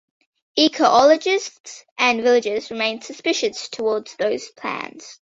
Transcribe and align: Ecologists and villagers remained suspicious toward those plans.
Ecologists 0.57 1.83
and 1.95 2.23
villagers 2.23 2.71
remained 2.71 3.03
suspicious 3.03 3.69
toward 3.69 4.09
those 4.17 4.49
plans. 4.49 5.05